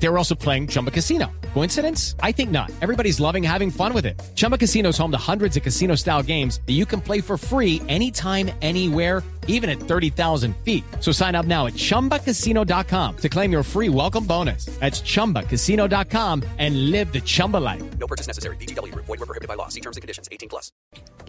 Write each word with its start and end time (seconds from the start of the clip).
They 0.00 0.08
were 0.08 0.16
also 0.16 0.34
playing 0.34 0.68
Chumba 0.68 0.90
Casino. 0.90 1.30
Coincidence? 1.54 2.14
I 2.22 2.32
think 2.32 2.50
not. 2.50 2.70
Everybody's 2.80 3.18
loving 3.18 3.42
having 3.42 3.70
fun 3.70 3.92
with 3.92 4.06
it. 4.06 4.20
Chumba 4.34 4.56
Casino 4.56 4.90
is 4.90 4.98
home 4.98 5.10
to 5.10 5.18
hundreds 5.18 5.56
of 5.56 5.62
casino 5.62 5.96
style 5.96 6.22
games 6.22 6.60
that 6.66 6.74
you 6.74 6.86
can 6.86 7.00
play 7.00 7.20
for 7.20 7.36
free 7.36 7.82
anytime, 7.88 8.50
anywhere, 8.62 9.22
even 9.48 9.68
at 9.68 9.80
30,000 9.80 10.54
feet. 10.58 10.84
So 11.00 11.10
sign 11.10 11.34
up 11.34 11.46
now 11.46 11.66
at 11.66 11.72
chumbacasino.com 11.74 13.16
to 13.16 13.28
claim 13.28 13.50
your 13.50 13.62
free 13.64 13.88
welcome 13.88 14.24
bonus. 14.24 14.66
That's 14.78 15.00
chumbacasino.com 15.00 16.44
and 16.58 16.90
live 16.90 17.12
the 17.12 17.20
Chumba 17.20 17.56
life. 17.56 17.82
No 17.98 18.06
purchase 18.06 18.28
necessary. 18.28 18.56
BGW. 18.56 18.94
Void 18.94 19.08
were 19.08 19.26
prohibited 19.26 19.48
by 19.48 19.54
law. 19.54 19.68
See 19.68 19.80
terms 19.80 19.96
and 19.96 20.02
conditions. 20.02 20.28
18 20.30 20.48
plus. 20.48 20.70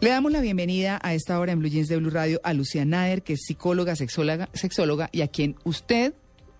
Le 0.01 0.11
damos 0.11 0.31
la 0.31 0.39
bienvenida 0.39 0.99
a 1.01 1.13
esta 1.13 1.39
hora 1.39 1.51
en 1.51 1.59
Blue 1.59 1.69
Jeans 1.69 1.89
de 1.89 1.97
Blue 1.97 2.09
Radio 2.09 2.39
a 2.43 2.53
Lucía 2.53 2.85
Nader, 2.85 3.21
que 3.21 3.33
es 3.33 3.41
psicóloga, 3.45 3.97
sexóloga, 3.97 4.47
sexóloga 4.53 5.09
y 5.11 5.21
a 5.21 5.27
quien 5.27 5.57
usted 5.65 6.13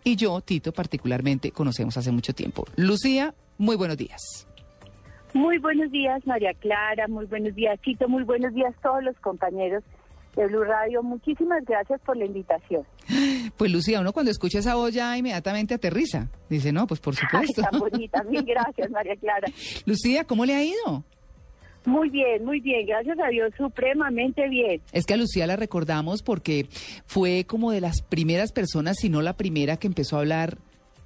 y 0.04 0.16
yo, 0.16 0.40
Tito, 0.42 0.72
particularmente 0.72 1.52
conocemos 1.52 1.98
hace 1.98 2.12
mucho 2.12 2.34
tiempo. 2.34 2.66
Lucía, 2.76 3.34
muy 3.58 3.76
buenos 3.76 3.98
días. 3.98 4.48
Muy 5.34 5.60
buenos 5.60 5.92
días, 5.92 6.26
María 6.26 6.54
Clara. 6.56 7.08
Muy 7.08 7.26
buenos 7.26 7.54
días, 7.56 7.80
Tito. 7.82 8.08
Muy 8.10 8.24
buenos 8.24 8.54
días, 8.54 8.74
todos 8.82 9.04
los 9.04 9.16
compañeros 9.18 9.84
de 10.36 10.48
Blue 10.48 10.64
Radio. 10.64 11.04
Muchísimas 11.04 11.64
gracias 11.66 12.02
por 12.02 12.18
la 12.18 12.26
invitación. 12.26 12.84
Pues 13.58 13.74
Lucía, 13.74 14.00
uno 14.00 14.14
cuando 14.14 14.32
escucha 14.32 14.60
esa 14.60 14.76
voz 14.76 14.94
ya 14.94 15.18
inmediatamente 15.18 15.74
aterriza. 15.74 16.30
Dice, 16.50 16.72
no, 16.72 16.88
pues 16.88 17.02
por 17.02 17.14
Ay, 17.34 17.48
supuesto. 17.48 17.62
tan 17.62 17.78
bonita. 17.80 18.24
Mil 18.24 18.44
gracias, 18.44 18.90
María 18.90 19.18
Clara. 19.18 19.48
Lucía, 19.86 20.24
¿cómo 20.24 20.46
le 20.46 20.56
ha 20.56 20.64
ido? 20.64 21.04
Muy 21.90 22.10
bien, 22.10 22.46
muy 22.46 22.60
bien. 22.60 22.86
Gracias 22.86 23.18
a 23.20 23.30
Dios, 23.30 23.52
supremamente 23.58 24.48
bien. 24.48 24.80
Es 24.92 25.06
que 25.06 25.16
a 25.16 25.18
Lucía 25.18 25.48
la 25.48 25.56
recordamos 25.56 26.22
porque 26.22 26.68
fue 27.06 27.46
como 27.46 27.72
de 27.72 27.82
las 27.82 28.02
primeras 28.04 28.52
personas, 28.52 28.98
si 29.00 29.10
no 29.10 29.24
la 29.24 29.36
primera, 29.36 29.78
que 29.78 29.88
empezó 29.88 30.16
a 30.16 30.20
hablar 30.20 30.60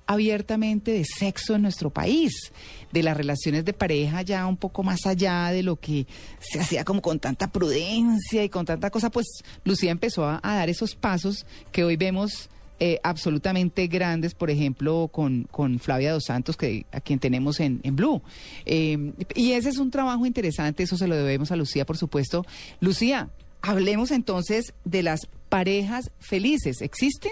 abiertamente 0.05 0.91
de 0.91 1.05
sexo 1.05 1.55
en 1.55 1.61
nuestro 1.61 1.89
país, 1.89 2.51
de 2.91 3.01
las 3.01 3.15
relaciones 3.15 3.63
de 3.63 3.71
pareja 3.71 4.21
ya 4.21 4.45
un 4.45 4.57
poco 4.57 4.83
más 4.83 5.05
allá 5.05 5.47
de 5.51 5.63
lo 5.63 5.77
que 5.77 6.05
se 6.39 6.59
hacía 6.59 6.83
como 6.83 7.01
con 7.01 7.19
tanta 7.19 7.49
prudencia 7.49 8.43
y 8.43 8.49
con 8.49 8.65
tanta 8.65 8.89
cosa, 8.89 9.09
pues 9.09 9.25
Lucía 9.63 9.91
empezó 9.91 10.25
a, 10.25 10.41
a 10.43 10.55
dar 10.55 10.69
esos 10.69 10.95
pasos 10.95 11.45
que 11.71 11.85
hoy 11.85 11.95
vemos 11.95 12.49
eh, 12.79 12.99
absolutamente 13.03 13.87
grandes, 13.87 14.33
por 14.33 14.49
ejemplo, 14.49 15.09
con, 15.11 15.43
con 15.51 15.79
Flavia 15.79 16.11
Dos 16.11 16.25
Santos, 16.25 16.57
que, 16.57 16.85
a 16.91 17.01
quien 17.01 17.19
tenemos 17.19 17.59
en, 17.59 17.79
en 17.83 17.95
Blue. 17.95 18.21
Eh, 18.65 19.13
y 19.35 19.53
ese 19.53 19.69
es 19.69 19.77
un 19.77 19.91
trabajo 19.91 20.25
interesante, 20.25 20.83
eso 20.83 20.97
se 20.97 21.07
lo 21.07 21.15
debemos 21.15 21.51
a 21.51 21.55
Lucía, 21.55 21.85
por 21.85 21.97
supuesto. 21.97 22.45
Lucía, 22.81 23.29
hablemos 23.61 24.11
entonces 24.11 24.73
de 24.83 25.03
las 25.03 25.27
parejas 25.49 26.11
felices. 26.19 26.81
¿Existen? 26.81 27.31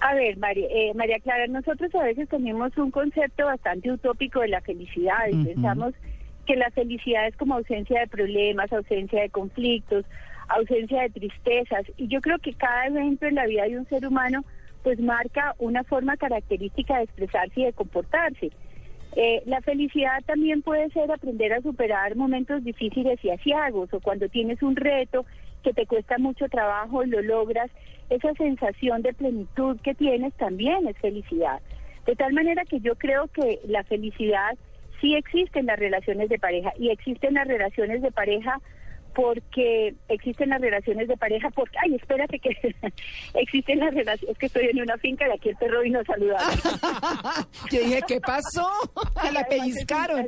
A 0.00 0.14
ver, 0.14 0.36
María, 0.36 0.66
eh, 0.68 0.92
María 0.94 1.20
Clara, 1.20 1.46
nosotros 1.46 1.94
a 1.94 2.02
veces 2.02 2.28
tenemos 2.28 2.76
un 2.76 2.90
concepto 2.90 3.46
bastante 3.46 3.90
utópico 3.92 4.40
de 4.40 4.48
la 4.48 4.60
felicidad 4.60 5.28
y 5.30 5.44
pensamos 5.44 5.94
que 6.46 6.56
la 6.56 6.70
felicidad 6.70 7.28
es 7.28 7.36
como 7.36 7.54
ausencia 7.54 8.00
de 8.00 8.08
problemas, 8.08 8.72
ausencia 8.72 9.22
de 9.22 9.30
conflictos, 9.30 10.04
ausencia 10.54 11.02
de 11.02 11.10
tristezas. 11.10 11.84
Y 11.96 12.08
yo 12.08 12.20
creo 12.20 12.38
que 12.38 12.54
cada 12.54 12.86
evento 12.86 13.26
en 13.26 13.36
la 13.36 13.46
vida 13.46 13.64
de 13.64 13.78
un 13.78 13.86
ser 13.86 14.06
humano 14.06 14.44
pues 14.82 14.98
marca 15.00 15.54
una 15.58 15.84
forma 15.84 16.16
característica 16.16 16.96
de 16.96 17.04
expresarse 17.04 17.60
y 17.60 17.64
de 17.64 17.72
comportarse. 17.72 18.50
Eh, 19.14 19.42
la 19.46 19.60
felicidad 19.60 20.22
también 20.26 20.62
puede 20.62 20.88
ser 20.90 21.12
aprender 21.12 21.52
a 21.52 21.60
superar 21.60 22.16
momentos 22.16 22.64
difíciles 22.64 23.22
y 23.22 23.30
asiagos 23.30 23.92
o 23.92 24.00
cuando 24.00 24.28
tienes 24.28 24.62
un 24.62 24.74
reto 24.74 25.26
que 25.62 25.72
te 25.72 25.86
cuesta 25.86 26.18
mucho 26.18 26.48
trabajo 26.48 27.04
y 27.04 27.10
lo 27.10 27.22
logras, 27.22 27.70
esa 28.10 28.32
sensación 28.34 29.02
de 29.02 29.12
plenitud 29.12 29.78
que 29.80 29.94
tienes 29.94 30.34
también 30.34 30.88
es 30.88 30.98
felicidad. 30.98 31.60
De 32.06 32.16
tal 32.16 32.32
manera 32.32 32.64
que 32.64 32.80
yo 32.80 32.96
creo 32.96 33.28
que 33.28 33.60
la 33.66 33.84
felicidad 33.84 34.56
sí 35.00 35.14
existe 35.14 35.60
en 35.60 35.66
las 35.66 35.78
relaciones 35.78 36.28
de 36.28 36.38
pareja 36.38 36.72
y 36.78 36.90
existen 36.90 37.34
las 37.34 37.46
relaciones 37.46 38.02
de 38.02 38.10
pareja 38.10 38.60
porque 39.14 39.94
existen 40.08 40.50
las 40.50 40.60
relaciones 40.60 41.08
de 41.08 41.16
pareja 41.16 41.50
porque 41.50 41.76
ay 41.84 41.94
espérate 41.96 42.38
que 42.38 42.50
existen 43.34 43.78
las 43.80 43.94
relaciones 43.94 44.30
es 44.32 44.38
que 44.38 44.46
estoy 44.46 44.66
en 44.68 44.80
una 44.80 44.96
finca 44.98 45.26
y 45.28 45.32
aquí 45.32 45.48
el 45.50 45.56
perro 45.56 45.80
vino 45.82 46.00
a 46.00 46.04
saludar 46.04 46.40
Yo 47.70 47.80
dije, 47.80 48.00
¿qué 48.06 48.20
pasó? 48.20 48.68
La 49.32 49.44
pellizcaron. 49.44 50.26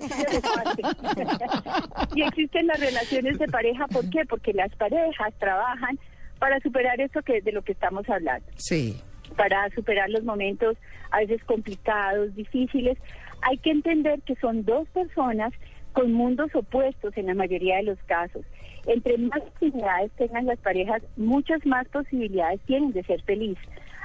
y 2.15 2.23
existen 2.23 2.67
las 2.67 2.81
relaciones 2.81 3.39
de 3.39 3.47
pareja, 3.49 3.87
¿por 3.89 4.09
qué? 4.11 4.25
Porque 4.29 4.53
las 4.53 4.75
parejas 4.77 5.33
trabajan 5.39 5.99
para 6.39 6.59
superar 6.61 7.01
eso 7.01 7.23
que 7.23 7.41
de 7.41 7.53
lo 7.53 7.63
que 7.63 7.73
estamos 7.73 8.09
hablando, 8.09 8.47
Sí. 8.57 9.01
para 9.37 9.69
superar 9.75 10.11
los 10.11 10.25
momentos 10.25 10.77
a 11.11 11.19
veces 11.19 11.43
complicados, 11.45 12.35
difíciles. 12.35 12.99
Hay 13.43 13.59
que 13.59 13.71
entender 13.71 14.21
que 14.23 14.35
son 14.37 14.65
dos 14.65 14.89
personas 14.89 15.53
con 15.93 16.13
mundos 16.13 16.51
opuestos 16.55 17.17
en 17.17 17.27
la 17.27 17.35
mayoría 17.35 17.77
de 17.77 17.85
los 17.85 17.99
casos. 18.07 18.45
Entre 18.87 19.17
más 19.19 19.43
afinidades 19.55 20.13
tengan 20.13 20.47
las 20.47 20.59
parejas, 20.59 21.03
muchas 21.17 21.65
más 21.67 21.89
posibilidades 21.89 22.61
tienen 22.63 22.93
de 22.93 23.03
ser 23.05 23.23
feliz. 23.23 23.59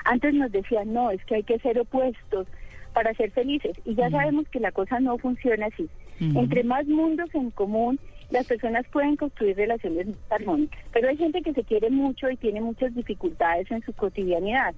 Antes 0.05 0.33
nos 0.33 0.51
decían, 0.51 0.93
no, 0.93 1.11
es 1.11 1.23
que 1.25 1.35
hay 1.35 1.43
que 1.43 1.59
ser 1.59 1.79
opuestos 1.79 2.47
para 2.93 3.13
ser 3.13 3.31
felices. 3.31 3.77
Y 3.85 3.95
ya 3.95 4.09
sabemos 4.09 4.47
que 4.49 4.59
la 4.59 4.71
cosa 4.71 4.99
no 4.99 5.17
funciona 5.17 5.67
así. 5.67 5.89
Entre 6.19 6.63
más 6.63 6.85
mundos 6.85 7.29
en 7.33 7.51
común, 7.51 7.99
las 8.29 8.45
personas 8.45 8.85
pueden 8.91 9.15
construir 9.15 9.55
relaciones 9.55 10.07
más 10.07 10.17
armónicas. 10.29 10.79
Pero 10.91 11.09
hay 11.09 11.17
gente 11.17 11.41
que 11.41 11.53
se 11.53 11.63
quiere 11.63 11.89
mucho 11.89 12.29
y 12.29 12.37
tiene 12.37 12.61
muchas 12.61 12.93
dificultades 12.93 13.69
en 13.71 13.81
su 13.83 13.93
cotidianidad. 13.93 14.73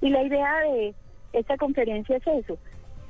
Y 0.00 0.10
la 0.10 0.22
idea 0.22 0.60
de 0.60 0.94
esta 1.32 1.56
conferencia 1.56 2.16
es 2.16 2.26
eso. 2.26 2.58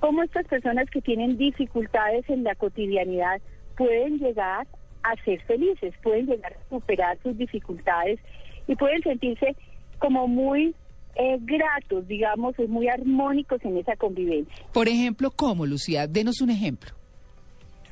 Cómo 0.01 0.23
estas 0.23 0.47
personas 0.47 0.89
que 0.91 1.01
tienen 1.01 1.37
dificultades 1.37 2.29
en 2.29 2.45
la 2.45 2.55
cotidianidad 2.55 3.41
pueden 3.77 4.19
llegar 4.19 4.67
a 5.11 5.25
ser 5.25 5.41
felices, 5.43 5.94
pueden 6.03 6.27
llegar 6.27 6.53
a 6.53 6.69
superar 6.69 7.19
sus 7.22 7.37
dificultades 7.37 8.19
y 8.67 8.75
pueden 8.77 9.03
sentirse 9.03 9.56
como 9.99 10.28
muy 10.28 10.75
eh, 11.17 11.39
gratos, 11.41 12.06
digamos, 12.06 12.55
muy 12.69 12.89
armónicos 12.89 13.65
en 13.65 13.78
esa 13.78 13.97
convivencia. 13.97 14.55
Por 14.72 14.89
ejemplo, 14.89 15.31
¿cómo, 15.31 15.65
Lucía? 15.65 16.06
Denos 16.06 16.41
un 16.41 16.50
ejemplo. 16.50 16.91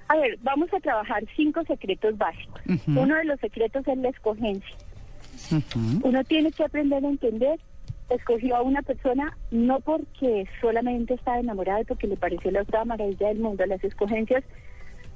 A 0.08 0.16
ver, 0.16 0.38
vamos 0.42 0.72
a 0.74 0.80
trabajar 0.80 1.24
cinco 1.34 1.62
secretos 1.64 2.16
básicos. 2.18 2.60
Ujú. 2.68 3.00
Uno 3.00 3.16
de 3.16 3.24
los 3.24 3.40
secretos 3.40 3.86
es 3.88 3.96
la 3.98 4.10
escogencia. 4.10 4.76
Ujú. 5.50 6.06
Uno 6.06 6.22
tiene 6.24 6.52
que 6.52 6.64
aprender 6.64 7.04
a 7.04 7.08
entender, 7.08 7.58
escogió 8.10 8.56
a 8.56 8.62
una 8.62 8.82
persona 8.82 9.36
no 9.50 9.80
porque 9.80 10.46
solamente 10.60 11.14
está 11.14 11.38
enamorada 11.38 11.80
y 11.80 11.84
porque 11.84 12.06
le 12.06 12.16
pareció 12.16 12.50
la 12.50 12.62
otra 12.62 12.84
maravilla 12.84 13.28
del 13.28 13.38
mundo. 13.38 13.64
Las 13.64 13.82
escogencias 13.82 14.44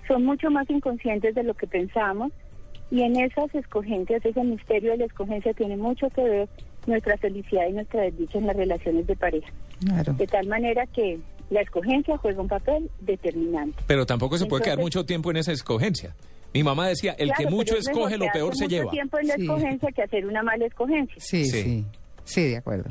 son 0.09 0.25
mucho 0.25 0.51
más 0.51 0.69
inconscientes 0.71 1.35
de 1.35 1.43
lo 1.45 1.55
que 1.55 1.67
pensamos 1.67 2.33
y 2.91 3.03
en 3.03 3.17
esas 3.21 3.55
escogencias, 3.55 4.25
ese 4.25 4.43
misterio 4.43 4.93
de 4.93 4.99
la 4.99 5.05
escogencia 5.05 5.53
tiene 5.53 5.77
mucho 5.77 6.09
que 6.11 6.23
ver 6.23 6.49
nuestra 6.87 7.17
felicidad 7.19 7.69
y 7.69 7.73
nuestra 7.75 8.03
desdicha 8.03 8.39
en 8.39 8.47
las 8.47 8.57
relaciones 8.57 9.07
de 9.07 9.15
pareja. 9.15 9.49
Claro. 9.85 10.15
De 10.15 10.27
tal 10.27 10.47
manera 10.47 10.87
que 10.87 11.19
la 11.51 11.61
escogencia 11.61 12.17
juega 12.17 12.41
un 12.41 12.49
papel 12.49 12.91
determinante. 13.01 13.83
Pero 13.87 14.07
tampoco 14.07 14.39
se 14.39 14.47
puede 14.47 14.65
quedar 14.65 14.79
mucho 14.79 15.05
tiempo 15.05 15.31
en 15.31 15.37
esa 15.37 15.53
escogencia. 15.53 16.15
Mi 16.55 16.63
mamá 16.63 16.89
decía, 16.89 17.15
el 17.19 17.33
que 17.35 17.47
mucho 17.47 17.77
escoge, 17.77 18.17
lo 18.17 18.25
peor 18.33 18.57
se 18.57 18.65
mucho 18.65 18.77
lleva. 18.77 18.91
tiempo 18.91 19.19
en 19.19 19.29
la 19.29 19.35
Sí. 19.35 19.43
escogencia 19.43 19.93
que 19.93 20.03
hacer 20.03 20.27
una 20.27 20.43
mala 20.43 20.65
escogencia. 20.65 21.17
Sí, 21.19 21.45
Sí. 21.45 21.63
sí. 21.63 21.85
Sí, 22.25 22.49
de 22.51 22.57
acuerdo. 22.57 22.91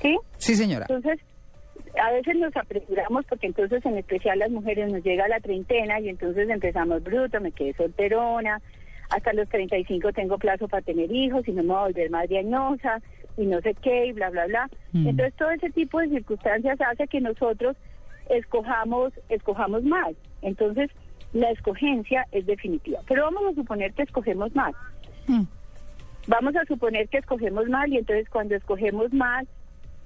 ¿Sí? 0.00 0.16
Sí, 0.38 0.56
señora. 0.56 0.86
Entonces, 0.88 1.18
a 2.00 2.10
veces 2.12 2.36
nos 2.36 2.56
apresuramos 2.56 3.24
porque 3.26 3.46
entonces 3.46 3.84
en 3.84 3.98
especial 3.98 4.38
las 4.38 4.50
mujeres 4.50 4.90
nos 4.92 5.02
llega 5.02 5.28
la 5.28 5.40
treintena 5.40 6.00
y 6.00 6.08
entonces 6.08 6.48
empezamos 6.48 7.02
bruto, 7.02 7.40
me 7.40 7.52
quedé 7.52 7.74
solterona, 7.74 8.60
hasta 9.10 9.32
los 9.32 9.48
35 9.48 10.12
tengo 10.12 10.38
plazo 10.38 10.68
para 10.68 10.82
tener 10.82 11.12
hijos 11.12 11.46
y 11.46 11.52
no 11.52 11.62
me 11.62 11.68
voy 11.68 11.78
a 11.78 11.86
volver 11.86 12.10
madre 12.10 12.38
añosa 12.38 13.00
y 13.36 13.46
no 13.46 13.60
sé 13.60 13.74
qué 13.74 14.06
y 14.06 14.12
bla, 14.12 14.30
bla, 14.30 14.46
bla. 14.46 14.70
Mm. 14.92 15.08
Entonces 15.08 15.34
todo 15.34 15.50
ese 15.50 15.70
tipo 15.70 16.00
de 16.00 16.08
circunstancias 16.08 16.80
hace 16.80 17.06
que 17.08 17.20
nosotros 17.20 17.76
escojamos, 18.30 19.12
escojamos 19.28 19.82
mal. 19.84 20.16
Entonces, 20.42 20.90
la 21.32 21.50
escogencia 21.50 22.26
es 22.32 22.46
definitiva. 22.46 23.00
Pero 23.08 23.24
vamos 23.24 23.52
a 23.52 23.54
suponer 23.54 23.92
que 23.92 24.02
escogemos 24.02 24.54
mal. 24.54 24.74
Mm. 25.26 25.42
Vamos 26.28 26.54
a 26.56 26.64
suponer 26.66 27.08
que 27.08 27.18
escogemos 27.18 27.68
mal 27.68 27.92
y 27.92 27.98
entonces 27.98 28.28
cuando 28.28 28.54
escogemos 28.54 29.12
mal, 29.12 29.46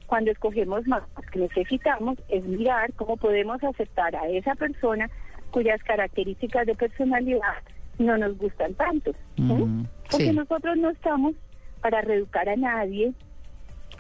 cuando 0.06 0.30
escogemos 0.30 0.86
mal, 0.86 1.02
lo 1.16 1.22
que 1.22 1.38
necesitamos 1.40 2.18
es 2.28 2.44
mirar 2.44 2.92
cómo 2.94 3.16
podemos 3.16 3.62
aceptar 3.62 4.14
a 4.16 4.28
esa 4.28 4.54
persona 4.54 5.10
cuyas 5.50 5.82
características 5.82 6.66
de 6.66 6.74
personalidad 6.74 7.54
no 7.98 8.16
nos 8.18 8.36
gustan 8.38 8.74
tanto. 8.74 9.12
¿sí? 9.36 9.42
Mm, 9.42 9.86
Porque 10.10 10.30
sí. 10.30 10.36
nosotros 10.36 10.76
no 10.76 10.90
estamos 10.90 11.34
para 11.80 12.00
reeducar 12.02 12.48
a 12.48 12.56
nadie. 12.56 13.12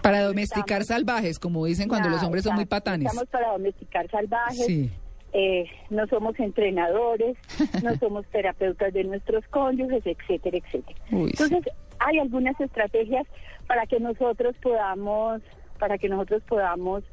Para 0.02 0.22
domesticar 0.22 0.84
salvajes, 0.84 1.38
como 1.38 1.64
dicen 1.64 1.88
cuando 1.88 2.08
los 2.08 2.16
nada, 2.16 2.26
hombres 2.26 2.44
son 2.44 2.54
muy 2.54 2.66
patanes. 2.66 3.06
Estamos 3.06 3.28
para 3.30 3.52
domesticar 3.52 4.08
salvajes. 4.10 4.66
Sí. 4.66 4.90
eh, 5.32 5.64
no 5.90 6.06
somos 6.06 6.38
entrenadores, 6.38 7.36
no 7.82 7.94
somos 8.00 8.26
terapeutas 8.26 8.92
de 8.92 9.04
nuestros 9.04 9.44
cónyuges, 9.48 10.02
etcétera, 10.06 10.58
etcétera. 10.58 10.98
Uy. 11.10 11.30
Entonces, 11.30 11.64
hay 11.98 12.18
algunas 12.18 12.60
estrategias 12.60 13.26
para 13.66 13.86
que 13.86 13.98
nosotros 14.00 14.54
podamos, 14.62 15.42
para 15.76 15.98
que 15.98 16.08
nosotros 16.08 16.42
podamos 16.48 17.04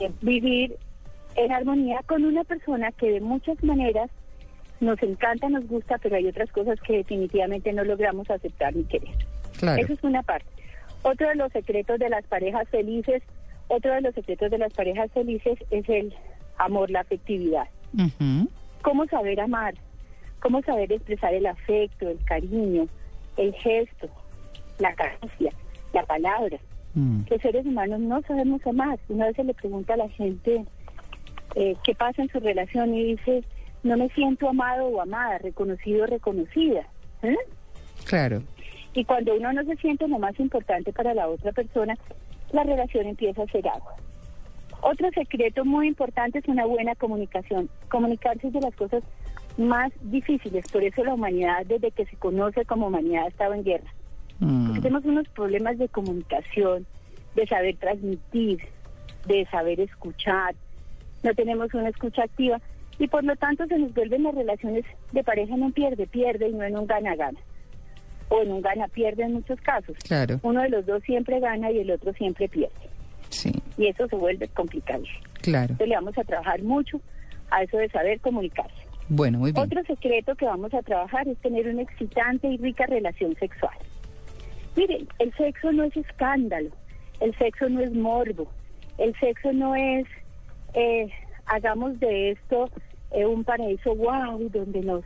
eh, 0.00 0.10
vivir 0.20 0.76
en 1.36 1.52
armonía 1.52 2.00
con 2.06 2.24
una 2.24 2.44
persona 2.44 2.92
que 2.92 3.10
de 3.10 3.20
muchas 3.20 3.62
maneras 3.62 4.10
nos 4.80 5.02
encanta, 5.02 5.48
nos 5.48 5.66
gusta, 5.66 5.98
pero 5.98 6.16
hay 6.16 6.26
otras 6.26 6.50
cosas 6.52 6.80
que 6.80 6.98
definitivamente 6.98 7.72
no 7.72 7.84
logramos 7.84 8.30
aceptar 8.30 8.74
ni 8.74 8.84
querer. 8.84 9.14
Claro. 9.58 9.80
Eso 9.80 9.92
es 9.92 10.02
una 10.02 10.22
parte. 10.22 10.46
Otro 11.02 11.28
de 11.28 11.34
los 11.36 11.52
secretos 11.52 11.98
de 11.98 12.08
las 12.08 12.24
parejas 12.24 12.68
felices, 12.68 13.22
otro 13.68 13.92
de 13.92 14.00
los 14.00 14.14
secretos 14.14 14.50
de 14.50 14.58
las 14.58 14.72
parejas 14.72 15.10
felices 15.12 15.58
es 15.70 15.88
el 15.88 16.14
amor, 16.58 16.90
la 16.90 17.00
afectividad. 17.00 17.68
Cómo 18.82 19.06
saber 19.06 19.40
amar, 19.40 19.74
cómo 20.40 20.62
saber 20.62 20.92
expresar 20.92 21.34
el 21.34 21.46
afecto, 21.46 22.08
el 22.08 22.22
cariño, 22.24 22.86
el 23.36 23.54
gesto, 23.54 24.08
la 24.78 24.94
caricia, 24.94 25.52
la 25.92 26.04
palabra. 26.04 26.58
Mm. 26.94 27.20
Los 27.28 27.40
seres 27.40 27.66
humanos 27.66 28.00
no 28.00 28.22
sabemos 28.22 28.66
amar. 28.66 28.98
Una 29.08 29.26
vez 29.26 29.36
se 29.36 29.44
le 29.44 29.54
pregunta 29.54 29.94
a 29.94 29.98
la 29.98 30.08
gente 30.10 30.64
eh, 31.54 31.76
qué 31.84 31.94
pasa 31.94 32.22
en 32.22 32.28
su 32.28 32.40
relación 32.40 32.94
y 32.94 33.14
dice, 33.14 33.44
no 33.82 33.96
me 33.96 34.08
siento 34.10 34.48
amado 34.48 34.86
o 34.86 35.00
amada, 35.00 35.38
reconocido 35.38 36.04
o 36.04 36.06
reconocida. 36.06 36.86
¿eh? 37.22 37.36
Claro. 38.04 38.42
Y 38.94 39.04
cuando 39.04 39.34
uno 39.34 39.52
no 39.52 39.64
se 39.64 39.76
siente 39.76 40.06
lo 40.08 40.18
más 40.18 40.38
importante 40.38 40.92
para 40.92 41.14
la 41.14 41.28
otra 41.28 41.52
persona, 41.52 41.94
la 42.52 42.62
relación 42.62 43.06
empieza 43.06 43.42
a 43.42 43.46
ser 43.46 43.66
agua. 43.68 43.96
Otro 44.80 45.10
secreto 45.12 45.64
muy 45.64 45.88
importante 45.88 46.38
es 46.38 46.46
una 46.46 46.66
buena 46.66 46.94
comunicación. 46.94 47.68
Comunicarse 47.88 48.48
es 48.48 48.52
de 48.52 48.60
las 48.60 48.74
cosas 48.74 49.02
más 49.56 49.92
difíciles. 50.02 50.66
Por 50.70 50.84
eso 50.84 51.02
la 51.04 51.14
humanidad, 51.14 51.64
desde 51.66 51.90
que 51.90 52.06
se 52.06 52.16
conoce 52.16 52.64
como 52.64 52.88
humanidad, 52.88 53.24
ha 53.24 53.28
estado 53.28 53.54
en 53.54 53.64
guerra. 53.64 53.92
Mm. 54.44 54.66
Porque 54.66 54.80
tenemos 54.82 55.04
unos 55.04 55.28
problemas 55.28 55.78
de 55.78 55.88
comunicación, 55.88 56.86
de 57.34 57.46
saber 57.46 57.76
transmitir, 57.76 58.60
de 59.26 59.46
saber 59.50 59.80
escuchar. 59.80 60.54
No 61.22 61.34
tenemos 61.34 61.72
una 61.74 61.88
escucha 61.88 62.22
activa 62.24 62.60
y 62.98 63.08
por 63.08 63.24
lo 63.24 63.34
tanto 63.36 63.66
se 63.66 63.78
nos 63.78 63.92
vuelven 63.94 64.22
las 64.24 64.34
relaciones 64.34 64.84
de 65.12 65.24
pareja 65.24 65.54
en 65.54 65.62
un 65.62 65.72
pierde-pierde 65.72 66.48
y 66.48 66.52
no 66.52 66.64
en 66.64 66.76
un 66.76 66.86
gana-gana. 66.86 67.38
O 68.28 68.40
en 68.42 68.52
un 68.52 68.62
gana-pierde 68.62 69.24
en 69.24 69.34
muchos 69.34 69.60
casos. 69.60 69.96
Claro. 70.04 70.38
Uno 70.42 70.62
de 70.62 70.68
los 70.68 70.86
dos 70.86 71.02
siempre 71.04 71.40
gana 71.40 71.70
y 71.70 71.78
el 71.78 71.90
otro 71.90 72.12
siempre 72.12 72.48
pierde. 72.48 72.72
Sí, 73.30 73.52
Y 73.76 73.86
eso 73.86 74.06
se 74.06 74.16
vuelve 74.16 74.46
complicado. 74.48 75.02
claro. 75.40 75.64
Entonces 75.72 75.88
le 75.88 75.94
vamos 75.96 76.16
a 76.18 76.24
trabajar 76.24 76.62
mucho 76.62 77.00
a 77.50 77.62
eso 77.62 77.78
de 77.78 77.88
saber 77.88 78.20
comunicarse. 78.20 78.74
Bueno, 79.08 79.38
muy 79.38 79.52
bien. 79.52 79.64
Otro 79.64 79.82
secreto 79.84 80.34
que 80.34 80.46
vamos 80.46 80.72
a 80.72 80.82
trabajar 80.82 81.26
es 81.28 81.36
tener 81.38 81.68
una 81.68 81.82
excitante 81.82 82.48
y 82.48 82.56
rica 82.58 82.86
relación 82.86 83.34
sexual. 83.36 83.74
Miren, 84.76 85.08
el 85.18 85.32
sexo 85.34 85.72
no 85.72 85.84
es 85.84 85.96
escándalo, 85.96 86.70
el 87.20 87.36
sexo 87.38 87.68
no 87.68 87.80
es 87.80 87.92
morbo, 87.92 88.48
el 88.98 89.14
sexo 89.18 89.52
no 89.52 89.74
es 89.74 90.06
eh, 90.74 91.10
hagamos 91.46 91.98
de 92.00 92.32
esto 92.32 92.70
eh, 93.12 93.24
un 93.26 93.44
paraíso 93.44 93.94
wow 93.94 94.48
donde 94.50 94.80
nos 94.80 95.04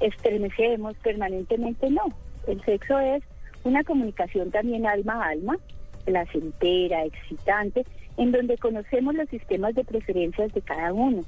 estremecemos 0.00 0.96
permanentemente, 0.96 1.88
no. 1.90 2.04
El 2.46 2.62
sexo 2.64 2.98
es 2.98 3.22
una 3.62 3.84
comunicación 3.84 4.50
también 4.50 4.86
alma 4.86 5.24
a 5.24 5.28
alma, 5.30 5.56
placentera, 6.04 7.04
excitante, 7.04 7.84
en 8.16 8.32
donde 8.32 8.58
conocemos 8.58 9.14
los 9.14 9.28
sistemas 9.28 9.74
de 9.74 9.84
preferencias 9.84 10.52
de 10.52 10.60
cada 10.60 10.92
uno 10.92 11.22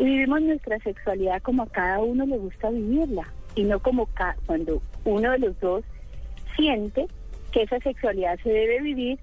y 0.00 0.04
vivimos 0.04 0.40
nuestra 0.40 0.78
sexualidad 0.78 1.42
como 1.42 1.62
a 1.62 1.68
cada 1.68 1.98
uno 1.98 2.24
le 2.24 2.38
gusta 2.38 2.70
vivirla 2.70 3.30
y 3.54 3.64
no 3.64 3.80
como 3.80 4.08
cuando 4.46 4.80
uno 5.04 5.32
de 5.32 5.38
los 5.38 5.60
dos 5.60 5.84
siente 6.60 7.06
que 7.52 7.62
esa 7.62 7.78
sexualidad 7.80 8.38
se 8.42 8.48
debe 8.50 8.80
vivir 8.82 9.18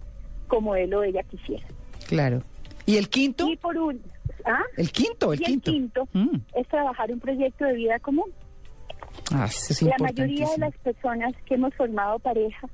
como 0.47 0.75
él 0.75 0.93
o 0.93 1.03
ella 1.03 1.23
quisiera. 1.23 1.65
Claro. 2.07 2.41
¿Y 2.85 2.97
el 2.97 3.09
quinto? 3.09 3.47
Y 3.49 3.57
por 3.57 3.77
un 3.77 4.01
¿ah? 4.45 4.61
El 4.77 4.91
quinto, 4.91 5.33
el 5.33 5.41
y 5.41 5.43
quinto. 5.43 5.69
el 5.71 5.75
quinto 5.75 6.07
Mm. 6.13 6.35
es 6.55 6.67
trabajar 6.67 7.11
un 7.11 7.19
proyecto 7.19 7.65
de 7.65 7.73
vida 7.73 7.99
común. 7.99 8.31
Ah, 9.33 9.45
eso 9.45 9.73
es 9.73 9.81
La 9.81 9.95
mayoría 9.99 10.47
de 10.49 10.57
las 10.57 10.73
personas 10.77 11.33
que 11.45 11.55
hemos 11.55 11.73
formado 11.75 12.19
pareja, 12.19 12.67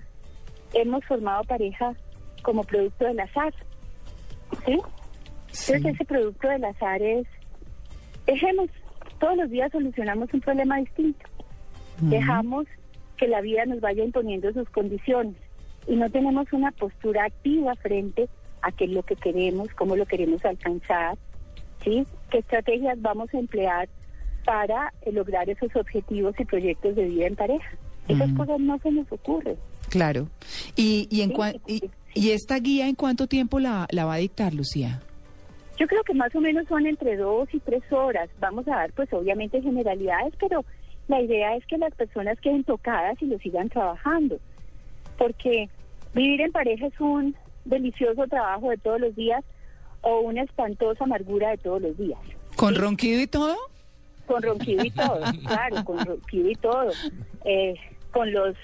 hemos 0.73 1.03
formado 1.05 1.43
pareja 1.43 1.93
como 2.43 2.63
producto 2.63 3.05
del 3.05 3.19
azar. 3.19 3.53
¿Sí? 4.65 4.77
Sí. 5.51 5.71
Entonces 5.73 5.95
ese 5.95 6.05
producto 6.05 6.47
del 6.47 6.65
azar 6.65 7.01
es, 7.01 7.25
dejemos, 8.27 8.69
todos 9.19 9.37
los 9.37 9.49
días 9.49 9.71
solucionamos 9.71 10.31
un 10.33 10.41
problema 10.41 10.77
distinto. 10.77 11.25
Ujú. 12.01 12.09
Dejamos 12.09 12.65
que 13.17 13.27
la 13.27 13.41
vida 13.41 13.65
nos 13.65 13.79
vaya 13.81 14.03
imponiendo 14.03 14.51
sus 14.53 14.69
condiciones 14.69 15.35
y 15.87 15.95
no 15.95 16.09
tenemos 16.09 16.51
una 16.53 16.71
postura 16.71 17.25
activa 17.25 17.75
frente 17.75 18.27
a 18.61 18.71
qué 18.71 18.85
es 18.85 18.91
lo 18.91 19.03
que 19.03 19.15
queremos, 19.15 19.67
cómo 19.75 19.95
lo 19.95 20.05
queremos 20.05 20.43
alcanzar, 20.45 21.17
¿sí? 21.83 22.05
¿Qué 22.31 22.39
estrategias 22.39 23.01
vamos 23.01 23.33
a 23.33 23.37
emplear 23.39 23.89
para 24.45 24.93
eh, 25.01 25.11
lograr 25.11 25.49
esos 25.49 25.75
objetivos 25.75 26.33
y 26.39 26.45
proyectos 26.45 26.95
de 26.95 27.05
vida 27.05 27.27
en 27.27 27.35
pareja? 27.35 27.69
Esas 28.07 28.29
Mm. 28.29 28.37
cosas 28.37 28.59
no 28.59 28.77
se 28.79 28.91
nos 28.91 29.11
ocurren. 29.11 29.55
Claro. 29.89 30.27
¿Y, 30.75 31.07
y, 31.11 31.21
en 31.21 31.29
Sí, 31.29 31.35
cuan- 31.35 31.55
y, 31.67 31.79
sí. 31.79 31.91
y 32.15 32.29
esta 32.31 32.57
guía 32.59 32.87
en 32.87 32.95
cuánto 32.95 33.27
tiempo 33.27 33.59
la, 33.59 33.87
la 33.91 34.05
va 34.05 34.15
a 34.15 34.17
dictar, 34.17 34.53
Lucía? 34.53 35.01
Yo 35.77 35.87
creo 35.87 36.03
que 36.03 36.13
más 36.13 36.33
o 36.35 36.39
menos 36.41 36.67
son 36.67 36.85
entre 36.85 37.17
dos 37.17 37.49
y 37.53 37.59
tres 37.59 37.81
horas. 37.91 38.29
Vamos 38.39 38.67
a 38.67 38.71
dar, 38.75 38.93
pues 38.93 39.11
obviamente 39.11 39.61
generalidades, 39.61 40.33
pero 40.39 40.63
la 41.07 41.21
idea 41.21 41.55
es 41.55 41.65
que 41.65 41.77
las 41.77 41.93
personas 41.95 42.39
queden 42.39 42.63
tocadas 42.63 43.21
y 43.21 43.25
lo 43.25 43.37
sigan 43.39 43.69
trabajando. 43.69 44.39
Porque 45.17 45.69
vivir 46.13 46.41
en 46.41 46.51
pareja 46.51 46.87
es 46.87 46.99
un 46.99 47.35
delicioso 47.65 48.25
trabajo 48.27 48.69
de 48.69 48.77
todos 48.77 48.99
los 48.99 49.15
días 49.15 49.43
o 50.01 50.19
una 50.21 50.43
espantosa 50.43 51.03
amargura 51.03 51.49
de 51.51 51.57
todos 51.57 51.81
los 51.81 51.97
días. 51.97 52.19
¿Con 52.55 52.75
ronquido 52.75 53.21
y 53.21 53.27
todo? 53.27 53.55
Con 54.25 54.41
ronquido 54.41 54.83
y 54.85 54.91
todo, 54.91 55.19
claro, 55.47 55.83
con 55.85 56.05
ronquido 56.05 56.49
y 56.49 56.55
todo. 56.55 56.91
Eh, 57.45 57.75
con 58.11 58.31
los 58.31 58.55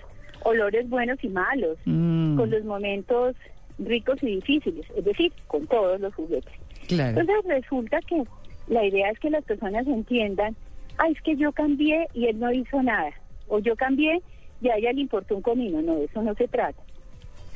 olores 0.44 0.90
buenos 0.90 1.22
y 1.24 1.28
malos, 1.30 1.78
Mm, 1.86 2.38
con 2.38 2.50
los 2.50 2.64
momentos 2.64 3.36
ricos 3.78 4.22
y 4.24 4.36
difíciles, 4.36 4.86
es 4.96 5.04
decir, 5.06 5.32
con 5.48 5.66
todos 5.68 6.00
los 6.00 6.14
juguetes. 6.16 6.54
claro. 6.88 7.20
Entonces 7.20 7.46
resulta 7.46 8.00
que 8.02 8.24
la 8.68 8.86
idea 8.86 9.10
es 9.10 9.20
que 9.20 9.30
las 9.30 9.44
personas 9.44 9.88
entiendan, 9.88 10.56
ah, 11.00 11.10
es 11.10 11.22
que 11.22 11.36
yo 11.36 11.52
cambié 11.52 12.08
y 12.14 12.28
él 12.28 12.40
no 12.40 12.52
hizo 12.52 12.84
nada, 12.84 13.12
o 13.48 13.60
yo 13.60 13.76
cambié 13.76 14.22
y 14.62 14.70
a 14.70 14.76
ella 14.76 14.92
le 14.92 15.02
importó 15.02 15.36
un 15.36 15.42
comino, 15.42 15.82
no, 15.82 15.96
de 15.96 16.06
eso 16.06 16.22
no 16.22 16.36
se 16.36 16.48
trata. 16.48 16.82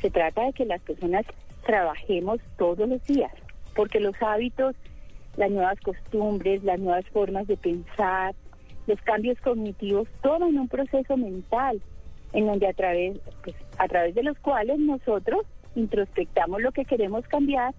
Se 0.00 0.10
trata 0.10 0.44
de 0.44 0.52
que 0.52 0.64
las 0.64 0.80
personas 0.82 1.24
trabajemos 1.64 2.40
todos 2.58 2.88
los 2.88 3.02
días, 3.04 3.32
porque 3.76 4.00
los 4.00 4.20
hábitos, 4.22 4.74
las 5.36 5.50
nuevas 5.50 5.78
costumbres, 5.80 6.64
las 6.64 6.80
nuevas 6.80 7.06
formas 7.10 7.46
de 7.46 7.56
pensar, 7.56 8.34
los 8.86 9.00
cambios 9.02 9.38
cognitivos, 9.40 10.08
todo 10.22 10.46
en 10.48 10.58
un 10.58 10.68
proceso 10.68 11.16
mental, 11.16 11.80
en 12.32 12.46
donde 12.46 12.66
a 12.68 12.72
través, 12.72 13.18
pues, 13.42 13.56
a 13.78 13.86
través 13.88 14.14
de 14.14 14.22
los 14.22 14.38
cuales 14.38 14.78
nosotros 14.78 15.46
introspectamos 15.74 16.60
lo 16.62 16.72
que 16.72 16.84
queremos 16.84 17.26
cambiar 17.28 17.74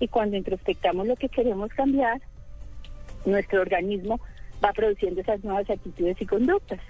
y 0.00 0.08
cuando 0.08 0.36
introspectamos 0.36 1.06
lo 1.06 1.16
que 1.16 1.28
queremos 1.28 1.72
cambiar, 1.72 2.20
nuestro 3.24 3.60
organismo 3.60 4.18
va 4.64 4.72
produciendo 4.72 5.20
esas 5.20 5.42
nuevas 5.44 5.68
actitudes 5.68 6.16
y 6.20 6.26
conductas. 6.26 6.80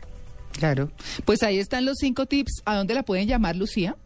Claro. 0.58 0.90
Pues 1.24 1.42
ahí 1.42 1.58
están 1.58 1.84
los 1.84 1.96
cinco 1.98 2.26
tips. 2.26 2.62
¿A 2.64 2.76
dónde 2.76 2.94
la 2.94 3.02
pueden 3.02 3.26
llamar, 3.26 3.56
Lucía? 3.56 3.96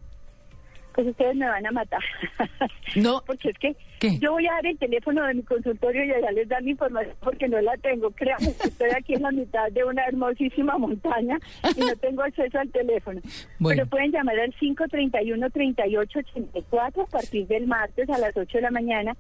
Pues 0.95 1.09
ustedes 1.09 1.37
me 1.37 1.47
van 1.47 1.67
a 1.67 1.73
matar. 1.73 2.01
No. 2.95 3.21
porque 3.27 3.51
es 3.51 3.59
que 3.59 3.77
¿Qué? 3.99 4.19
yo 4.21 4.33
voy 4.33 4.47
a 4.47 4.53
dar 4.53 4.65
el 4.67 4.79
teléfono 4.79 5.27
de 5.27 5.35
mi 5.35 5.43
consultorio 5.43 6.05
y 6.07 6.13
allá 6.13 6.31
les 6.31 6.49
dan 6.49 6.67
información 6.67 7.15
porque 7.21 7.47
no 7.49 7.61
la 7.61 7.77
tengo. 7.77 8.11
Créanme 8.13 8.55
que 8.55 8.69
estoy 8.69 8.89
aquí 8.97 9.13
en 9.15 9.23
la 9.23 9.33
mitad 9.33 9.71
de 9.73 9.85
una 9.85 10.07
hermosísima 10.07 10.79
montaña 10.79 11.39
y 11.77 11.81
no 11.81 11.95
tengo 11.97 12.23
acceso 12.23 12.59
al 12.59 12.71
teléfono. 12.71 13.21
Bueno. 13.59 13.81
Pero 13.83 13.91
pueden 13.91 14.13
llamar 14.13 14.39
al 14.39 14.55
531-3884 14.55 17.03
a 17.03 17.07
partir 17.07 17.47
del 17.47 17.67
martes 17.67 18.09
a 18.09 18.17
las 18.19 18.35
8 18.35 18.57
de 18.57 18.63
la 18.63 18.71
mañana 18.71 19.15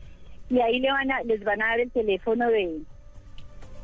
y 0.49 0.61
ahí 0.61 0.79
le 0.81 0.91
van 0.91 1.11
a, 1.11 1.23
les 1.25 1.45
van 1.45 1.61
a 1.61 1.67
dar 1.67 1.81
el 1.81 1.91
teléfono 1.91 2.49
de 2.49 2.79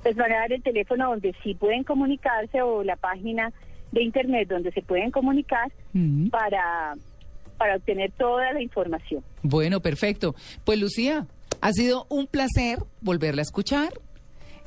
les 0.05 0.17
van 0.17 0.33
a 0.33 0.37
dar 0.37 0.53
el 0.53 0.63
teléfono 0.63 1.11
donde 1.11 1.35
sí 1.43 1.55
pueden 1.55 1.85
comunicarse 1.85 2.63
o 2.63 2.83
la 2.83 2.97
página 2.97 3.53
de 3.93 4.03
internet 4.03 4.49
donde 4.49 4.73
se 4.73 4.83
pueden 4.83 5.11
comunicar 5.11 5.71
para 6.31 6.95
para 7.59 7.77
obtener 7.77 8.11
toda 8.13 8.53
la 8.53 8.61
información. 8.63 9.23
Bueno, 9.43 9.81
perfecto. 9.81 10.35
Pues 10.65 10.81
Lucía, 10.81 11.27
ha 11.61 11.73
sido 11.73 12.07
un 12.09 12.27
placer 12.27 12.79
volverla 13.03 13.43
a 13.43 13.45
escuchar, 13.45 13.91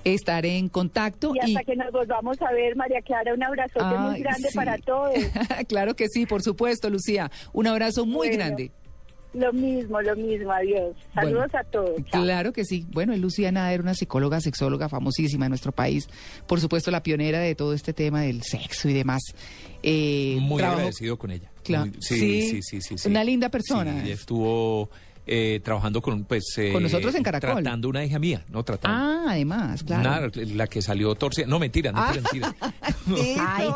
estar 0.06 0.46
en 0.46 0.70
contacto 0.70 1.34
Y 1.36 1.40
hasta 1.40 1.64
que 1.66 1.76
nos 1.76 1.92
volvamos 1.92 2.42
a 2.42 2.54
ver, 2.54 2.76
María 2.78 3.02
Clara, 3.02 3.34
un 3.34 3.44
abrazote 3.44 3.84
Ay, 3.84 3.98
muy 3.98 4.20
grande 4.22 4.48
sí. 4.50 4.56
para 4.56 4.78
todos. 4.78 5.14
claro 5.68 5.96
que 5.96 6.08
sí, 6.08 6.26
por 6.26 6.42
supuesto, 6.42 6.90
Lucía. 6.90 7.30
Un 7.52 7.68
abrazo 7.68 8.06
muy 8.06 8.28
Bueno. 8.30 8.36
grande. 8.38 8.72
Lo 9.36 9.52
mismo, 9.52 10.02
lo 10.02 10.16
mismo, 10.16 10.52
adiós. 10.52 10.96
Saludos 11.14 11.50
Bueno, 11.52 11.60
a 11.60 11.64
todos. 11.66 11.96
chao. 12.10 12.24
Claro 12.24 12.54
que 12.54 12.64
sí. 12.64 12.86
Bueno, 12.92 13.16
Luciana 13.18 13.72
era 13.74 13.84
una 13.84 13.94
psicóloga, 13.94 14.40
sexóloga 14.40 14.88
famosísima 14.88 15.46
en 15.46 15.50
nuestro 15.50 15.72
país. 15.74 16.08
Por 16.48 16.62
supuesto, 16.62 16.90
la 16.90 17.04
pionera 17.04 17.40
de 17.40 17.54
todo 17.54 17.74
este 17.74 17.92
tema 17.94 18.22
del 18.22 18.44
sexo 18.44 18.88
y 18.90 18.94
demás. 18.94 19.22
Eh, 19.84 20.38
Muy 20.40 20.64
agradecido 20.64 21.18
con 21.18 21.32
ella. 21.32 21.52
Claro. 21.64 21.88
Muy- 21.88 21.96
sí, 22.02 22.16
Sí, 22.18 22.42
sí, 22.50 22.62
sí, 22.62 22.82
sí, 22.82 22.98
sí. 22.98 23.10
una 23.10 23.24
linda 23.24 23.50
persona. 23.50 23.94
Sí, 23.94 24.06
ella 24.06 24.14
estuvo 24.14 24.90
eh, 25.28 25.60
trabajando 25.64 26.02
con, 26.02 26.24
pues... 26.26 26.44
eh, 26.58 26.72
Con 26.72 26.84
nosotros 26.84 27.14
en 27.16 27.24
Caracol. 27.24 27.62
Tratando 27.64 27.90
una 27.90 28.04
hija 28.06 28.20
mía, 28.20 28.44
¿no? 28.50 28.64
Tratando. 28.64 28.98
Ah, 28.98 29.32
además, 29.32 29.84
claro. 29.84 30.30
Una, 30.36 30.46
la 30.56 30.68
que 30.68 30.82
salió 30.82 31.16
torcida. 31.16 31.48
No, 31.48 31.60
mentira, 31.60 31.92
mentira, 31.92 32.22
mentira. 32.22 32.56
Ay, 33.48 33.70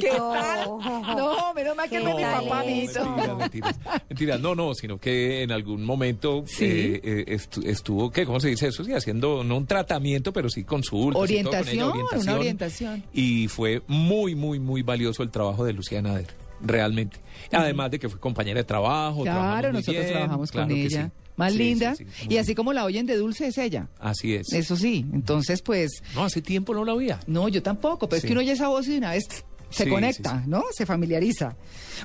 ¿qué 0.00 0.10
Tito. 0.10 0.32
tal? 0.32 0.68
No, 1.16 1.54
menos 1.54 1.76
mal 1.76 1.88
que 1.90 2.00
no 2.00 2.16
mi 2.16 2.22
papá? 2.22 2.62
Mito. 2.64 3.36
Mentiras, 3.38 3.78
mentiras. 4.08 4.40
No, 4.40 4.54
no, 4.54 4.74
sino 4.74 4.98
que 4.98 5.42
en 5.42 5.52
algún 5.52 5.84
momento 5.84 6.44
Sí. 6.46 6.64
eh, 6.64 7.00
eh, 7.02 7.24
estu- 7.36 7.64
estuvo, 7.66 8.10
¿qué? 8.10 8.24
¿Cómo 8.26 8.40
se 8.40 8.48
dice 8.48 8.68
eso? 8.68 8.84
Sí, 8.84 8.92
haciendo, 8.92 9.42
no 9.44 9.56
un 9.56 9.66
tratamiento, 9.66 10.32
pero 10.32 10.48
sí 10.48 10.64
consultas. 10.64 11.30
y 11.30 11.42
todo 11.42 11.52
con 11.52 11.68
ella, 11.68 11.86
Orientación, 11.88 12.22
una 12.22 12.34
orientación. 12.38 13.04
Y 13.12 13.48
fue 13.48 13.82
muy, 13.86 14.34
muy, 14.34 14.58
muy 14.58 14.82
valioso 14.82 15.22
el 15.22 15.30
trabajo 15.30 15.64
de 15.64 15.72
Luciana 15.72 16.10
Ader, 16.12 16.26
realmente. 16.60 17.18
Además 17.52 17.90
de 17.90 17.98
que 17.98 18.08
fue 18.08 18.18
compañera 18.20 18.60
de 18.60 18.64
trabajo. 18.64 19.22
Claro, 19.22 19.72
nosotros 19.72 19.96
bien, 20.04 20.08
trabajamos 20.12 20.50
claro 20.50 20.68
con 20.68 20.76
ella. 20.76 21.04
sí. 21.06 21.22
Más 21.36 21.52
Sí, 21.52 21.58
linda. 21.58 21.94
sí, 21.94 22.06
y 22.30 22.38
así 22.38 22.54
como 22.54 22.72
la 22.72 22.84
oyen 22.86 23.04
de 23.04 23.14
dulce 23.16 23.48
es 23.48 23.58
ella. 23.58 23.88
Así 24.00 24.34
es. 24.34 24.50
Eso 24.54 24.74
sí. 24.74 25.04
Entonces, 25.12 25.60
pues, 25.60 26.02
No, 26.14 26.24
hace 26.24 26.40
tiempo 26.40 26.72
no 26.72 26.82
la 26.84 26.94
oía. 26.94 27.20
no, 27.26 27.48
yo 27.48 27.62
tampoco, 27.62 28.08
pero 28.08 28.16
es 28.18 28.24
que 28.24 28.32
uno 28.32 28.40
oye 28.40 28.52
esa 28.52 28.68
voz 28.68 28.86
y 28.88 28.92
de 28.92 28.98
una 28.98 29.10
vez 29.10 29.24
se 29.68 29.86
conecta. 29.86 30.42
¿no? 30.46 30.64
Se 30.74 30.86
familiariza. 30.86 31.54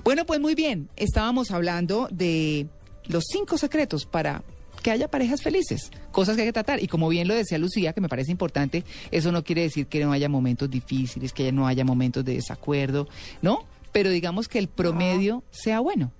Bueno, 0.03 0.25
pues 0.25 0.41
muy 0.41 0.53
bien. 0.53 0.89
Estábamos 0.97 1.51
hablando 1.51 2.09
de 2.11 2.67
los 3.07 3.23
cinco 3.31 3.57
secretos 3.57 4.05
para 4.05 4.43
que 4.83 4.91
haya 4.91 5.07
parejas 5.09 5.41
felices, 5.41 5.91
cosas 6.11 6.35
que 6.35 6.41
hay 6.41 6.47
que 6.49 6.53
tratar. 6.53 6.83
Y 6.83 6.87
como 6.87 7.07
bien 7.07 7.29
lo 7.29 7.33
decía 7.33 7.57
Lucía, 7.57 7.93
que 7.93 8.01
me 8.01 8.09
parece 8.09 8.31
importante, 8.31 8.83
eso 9.11 9.31
no 9.31 9.45
quiere 9.45 9.61
decir 9.61 9.87
que 9.87 10.03
no 10.03 10.11
haya 10.11 10.27
momentos 10.27 10.69
difíciles, 10.69 11.31
que 11.31 11.53
no 11.53 11.67
haya 11.67 11.85
momentos 11.85 12.25
de 12.25 12.33
desacuerdo, 12.33 13.07
¿no? 13.41 13.63
Pero 13.91 14.09
digamos 14.09 14.47
que 14.47 14.59
el 14.59 14.67
promedio 14.67 15.43
sea 15.51 15.79
bueno. 15.79 16.11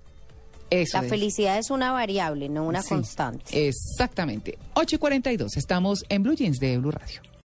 Eso 0.70 0.98
La 0.98 1.04
es. 1.04 1.10
felicidad 1.10 1.58
es 1.58 1.70
una 1.70 1.92
variable, 1.92 2.48
no 2.48 2.64
una 2.66 2.82
Sí, 2.82 2.88
constante. 2.90 3.68
Exactamente. 3.68 4.56
8 4.74 4.96
y 4.96 4.98
42. 4.98 5.56
Estamos 5.56 6.04
en 6.08 6.22
Blue 6.22 6.34
Jeans 6.34 6.58
de 6.58 6.78
Blue 6.78 6.90
Radio. 6.90 7.20